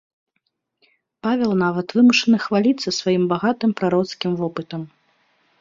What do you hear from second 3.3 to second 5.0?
багатым прароцкім вопытам.